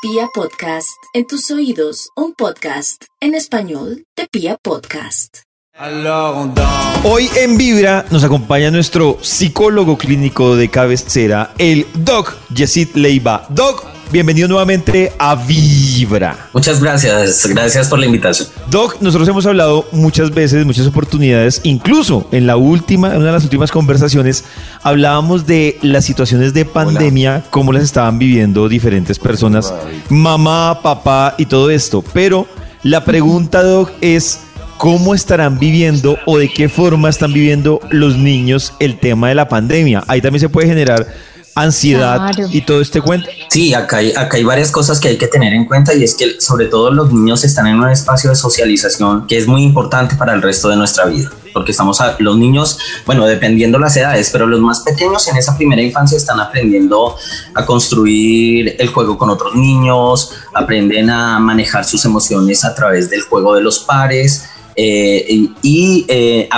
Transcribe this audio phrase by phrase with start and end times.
[0.00, 5.38] Pia Podcast, en tus oídos, un podcast en español de Pia Podcast.
[7.02, 13.44] Hoy en Vibra nos acompaña nuestro psicólogo clínico de cabecera, el Doc Yesid Leiva.
[13.48, 16.48] Doc, bienvenido nuevamente a Vibra.
[16.52, 18.48] Muchas gracias, gracias por la invitación.
[18.70, 23.32] Doc, nosotros hemos hablado muchas veces, muchas oportunidades, incluso en la última, en una de
[23.32, 24.44] las últimas conversaciones,
[24.82, 29.72] hablábamos de las situaciones de pandemia, cómo las estaban viviendo diferentes personas,
[30.08, 32.02] mamá, papá y todo esto.
[32.12, 32.46] Pero
[32.82, 34.40] la pregunta, Doc, es
[34.78, 39.48] ¿Cómo estarán viviendo o de qué forma están viviendo los niños el tema de la
[39.48, 40.04] pandemia?
[40.06, 41.04] Ahí también se puede generar
[41.60, 43.28] ansiedad y todo este cuento.
[43.50, 46.14] Sí, acá hay, acá hay varias cosas que hay que tener en cuenta y es
[46.14, 50.16] que sobre todo los niños están en un espacio de socialización que es muy importante
[50.16, 54.30] para el resto de nuestra vida, porque estamos a, los niños, bueno, dependiendo las edades,
[54.30, 57.16] pero los más pequeños en esa primera infancia están aprendiendo
[57.54, 63.22] a construir el juego con otros niños, aprenden a manejar sus emociones a través del
[63.22, 64.44] juego de los pares
[64.80, 66.48] eh, y eh,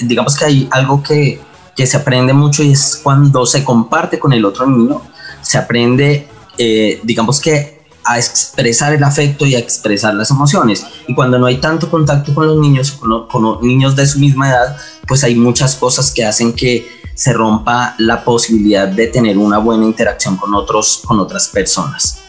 [0.00, 1.38] digamos que hay algo que,
[1.76, 5.02] que, se aprende mucho y es cuando se comparte con el otro niño,
[5.42, 10.86] se aprende, eh, digamos que a expresar el afecto y a expresar las emociones.
[11.08, 14.76] Y cuando no hay tanto contacto con los niños, con, niños de su misma edad,
[15.06, 19.84] pues hay muchas cosas que hacen que se rompa la posibilidad de tener una buena
[19.84, 22.20] interacción con, otros, con otras personas.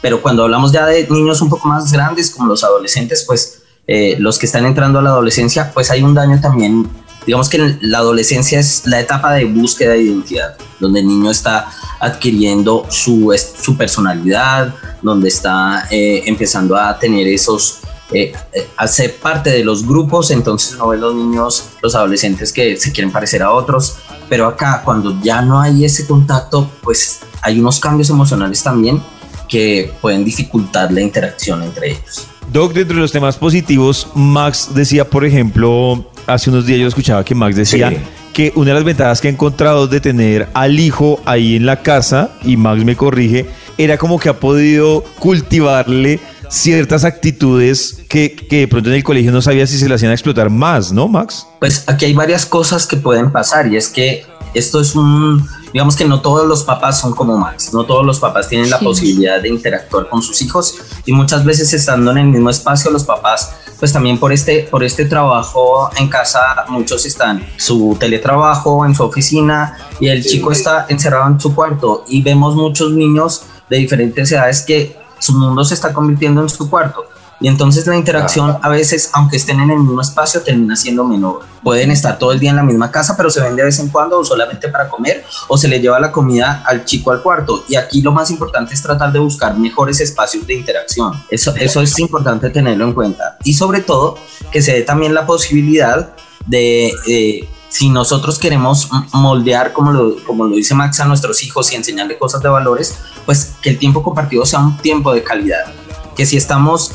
[0.00, 4.16] Pero cuando hablamos ya de niños un poco más grandes, como los adolescentes, pues eh,
[4.18, 6.88] los que están entrando a la adolescencia, pues hay un daño también.
[7.26, 11.68] Digamos que la adolescencia es la etapa de búsqueda de identidad, donde el niño está
[11.98, 17.80] adquiriendo su, su personalidad, donde está eh, empezando a tener esos,
[18.12, 18.32] eh,
[18.76, 22.92] a ser parte de los grupos, entonces no ven los niños, los adolescentes que se
[22.92, 23.96] quieren parecer a otros,
[24.28, 29.02] pero acá cuando ya no hay ese contacto, pues hay unos cambios emocionales también
[29.48, 32.26] que pueden dificultar la interacción entre ellos.
[32.52, 37.24] Doc, dentro de los temas positivos, Max decía, por ejemplo, hace unos días yo escuchaba
[37.24, 37.92] que Max decía
[38.32, 41.80] que una de las ventajas que ha encontrado de tener al hijo ahí en la
[41.82, 43.46] casa, y Max me corrige,
[43.78, 49.32] era como que ha podido cultivarle ciertas actitudes que, que, de pronto en el colegio
[49.32, 51.46] no sabía si se le hacían explotar más, ¿no, Max?
[51.60, 54.24] Pues aquí hay varias cosas que pueden pasar y es que
[54.54, 58.20] esto es un, digamos que no todos los papás son como Max, no todos los
[58.20, 62.26] papás tienen la posibilidad de interactuar con sus hijos y muchas veces estando en el
[62.26, 67.46] mismo espacio los papás pues también por este, por este trabajo en casa muchos están
[67.56, 72.54] su teletrabajo en su oficina y el chico está encerrado en su cuarto y vemos
[72.54, 77.04] muchos niños de diferentes edades que su mundo se está convirtiendo en su cuarto
[77.38, 81.40] y entonces la interacción a veces, aunque estén en el mismo espacio, termina siendo menor.
[81.62, 83.88] Pueden estar todo el día en la misma casa, pero se ven de vez en
[83.88, 87.64] cuando o solamente para comer o se le lleva la comida al chico al cuarto.
[87.68, 91.12] Y aquí lo más importante es tratar de buscar mejores espacios de interacción.
[91.30, 93.36] Eso, eso es importante tenerlo en cuenta.
[93.44, 94.18] Y sobre todo,
[94.50, 96.14] que se dé también la posibilidad
[96.46, 96.92] de...
[97.06, 101.74] Eh, si nosotros queremos moldear, como lo, como lo dice Max, a nuestros hijos y
[101.74, 105.66] enseñarle cosas de valores, pues que el tiempo compartido sea un tiempo de calidad
[106.16, 106.92] que si estamos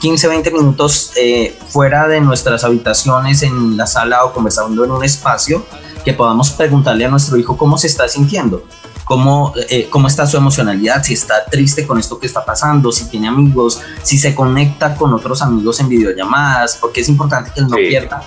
[0.00, 5.02] 15, 20 minutos eh, fuera de nuestras habitaciones en la sala o conversando en un
[5.02, 5.64] espacio,
[6.04, 8.64] que podamos preguntarle a nuestro hijo cómo se está sintiendo,
[9.04, 13.06] cómo, eh, cómo está su emocionalidad, si está triste con esto que está pasando, si
[13.06, 17.66] tiene amigos, si se conecta con otros amigos en videollamadas, porque es importante que él
[17.66, 18.22] no pierda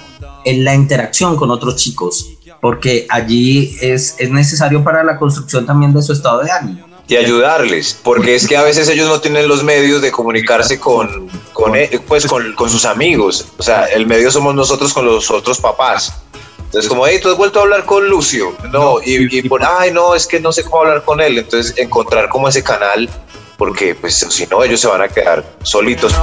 [0.45, 5.93] en la interacción con otros chicos, porque allí es, es necesario para la construcción también
[5.93, 9.47] de su estado de ánimo y ayudarles, porque es que a veces ellos no tienen
[9.47, 13.45] los medios de comunicarse con, con, e, pues, con, con sus amigos.
[13.57, 16.13] O sea, el medio somos nosotros con los otros papás.
[16.65, 18.55] Entonces, como, hey, tú has vuelto a hablar con Lucio.
[18.71, 21.37] No, y, y por, ay, no, es que no sé cómo hablar con él.
[21.37, 23.09] Entonces, encontrar como ese canal,
[23.57, 26.13] porque pues si no, ellos se van a quedar solitos.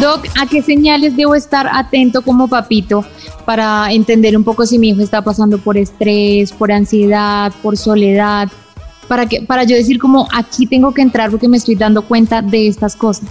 [0.00, 3.04] Doc, ¿a qué señales debo estar atento como papito
[3.44, 8.48] para entender un poco si mi hijo está pasando por estrés, por ansiedad, por soledad?
[9.08, 12.42] Para, que, para yo decir como aquí tengo que entrar porque me estoy dando cuenta
[12.42, 13.28] de estas cosas?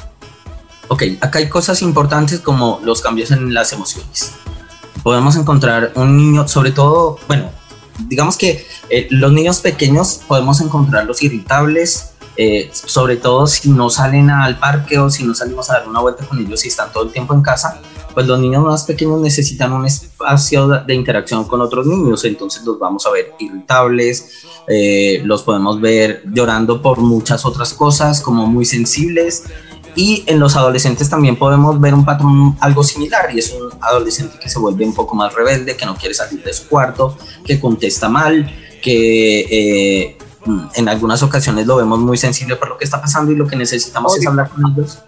[0.88, 4.34] Ok, acá hay cosas importantes como los cambios en las emociones.
[5.04, 7.50] Podemos encontrar un niño, sobre todo, bueno,
[8.08, 14.30] digamos que eh, los niños pequeños podemos encontrarlos irritables, eh, sobre todo si no salen
[14.30, 17.04] al parque o si no salimos a dar una vuelta con ellos y están todo
[17.04, 17.80] el tiempo en casa,
[18.14, 22.78] pues los niños más pequeños necesitan un espacio de interacción con otros niños, entonces los
[22.80, 28.66] vamos a ver irritables, eh, los podemos ver llorando por muchas otras cosas, como muy
[28.66, 29.44] sensibles.
[29.94, 34.40] Y en los adolescentes también podemos ver un patrón algo similar y es un adolescente
[34.40, 37.60] que se vuelve un poco más rebelde, que no quiere salir de su cuarto, que
[37.60, 38.50] contesta mal,
[38.82, 43.34] que, eh, mm, en algunas ocasiones lo vemos muy sensible por lo que está pasando
[43.34, 45.00] y lo que necesitamos es hablar con ellos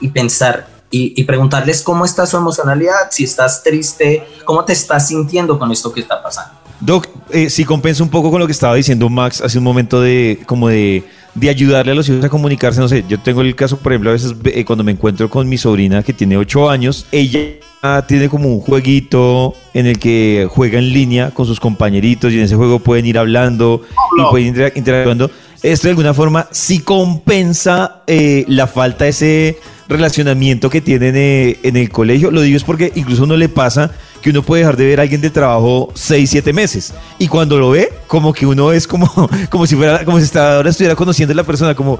[0.00, 5.58] y pensar y, preguntarles cómo está su emocionalidad, si estás triste, cómo te estás sintiendo
[5.58, 6.54] con esto que está pasando.
[6.80, 10.00] Doc, eh, si compensa un poco con lo que estaba diciendo Max hace un momento
[10.00, 11.04] de como de,
[11.34, 14.10] de ayudarle a los hijos a comunicarse, no sé, yo tengo el caso, por ejemplo,
[14.10, 17.58] a veces eh, cuando me encuentro con mi sobrina que tiene 8 años, ella
[18.06, 22.44] tiene como un jueguito en el que juega en línea con sus compañeritos y en
[22.44, 23.82] ese juego pueden ir hablando
[24.18, 25.30] y pueden ir interactuando.
[25.62, 31.58] Esto de alguna forma sí compensa eh, la falta de ese relacionamiento que tienen eh,
[31.62, 32.30] en el colegio.
[32.30, 33.90] Lo digo es porque incluso no le pasa
[34.20, 36.94] que uno puede dejar de ver a alguien de trabajo 6, 7 meses.
[37.18, 39.08] Y cuando lo ve, como que uno es como,
[39.50, 41.98] como si fuera, como si ahora estuviera conociendo a la persona, como,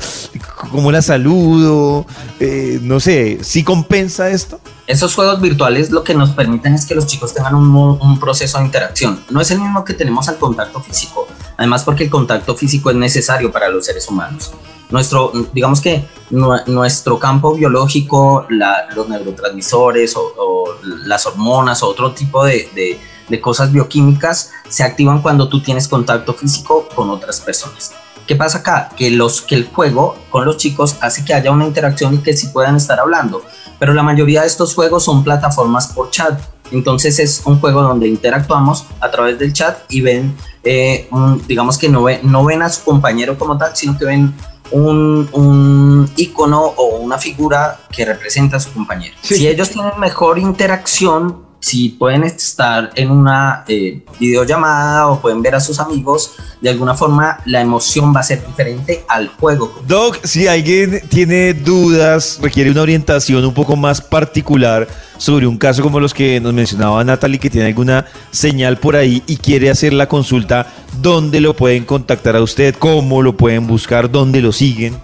[0.71, 2.07] como la saludo,
[2.41, 4.61] eh, no sé, ¿sí compensa esto?
[4.87, 8.59] Esos juegos virtuales lo que nos permiten es que los chicos tengan un, un proceso
[8.59, 9.21] de interacción.
[9.31, 11.27] No es el mismo que tenemos al contacto físico.
[11.57, 14.53] Además porque el contacto físico es necesario para los seres humanos
[14.91, 20.65] nuestro, digamos que nuestro campo biológico, los neurotransmisores o,
[21.05, 22.99] las hormonas o otro tipo de,
[23.41, 27.93] cosas bioquímicas se activan cuando tú tienes contacto físico con otras personas.
[28.27, 28.91] ¿Qué pasa acá?
[28.97, 32.37] Que, los, que el juego con los chicos hace que haya una interacción y que
[32.37, 33.45] sí puedan estar hablando.
[33.79, 36.41] Pero la mayoría de estos juegos son plataformas por chat.
[36.73, 41.09] Entonces es un juego donde interactuamos a través del chat y ven, eh,
[41.47, 44.35] digamos que no, no ven a su compañero como tal, sino que ven
[44.73, 49.17] un, un icono o una figura que representa a su compañero.
[49.23, 55.55] Si ellos tienen mejor interacción, si pueden estar en una eh, videollamada o pueden ver
[55.55, 59.81] a sus amigos, de alguna forma la emoción va a ser diferente al juego.
[59.87, 64.87] Doc, si alguien tiene dudas, requiere una orientación un poco más particular
[65.19, 69.23] sobre un caso como los que nos mencionaba Natalie, que tiene alguna señal por ahí
[69.27, 72.75] y quiere hacer la consulta, ¿dónde lo pueden contactar a usted?
[72.79, 74.11] ¿Cómo lo pueden buscar?
[74.11, 74.97] ¿Dónde lo siguen?